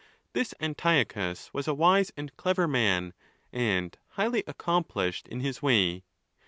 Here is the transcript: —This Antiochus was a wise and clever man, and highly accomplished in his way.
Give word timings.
—This 0.33 0.55
Antiochus 0.59 1.53
was 1.53 1.67
a 1.67 1.75
wise 1.75 2.11
and 2.17 2.35
clever 2.35 2.67
man, 2.67 3.13
and 3.53 3.95
highly 4.17 4.43
accomplished 4.47 5.27
in 5.27 5.41
his 5.41 5.61
way. 5.61 6.05